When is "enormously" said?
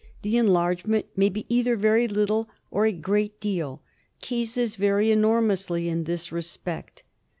5.11-5.89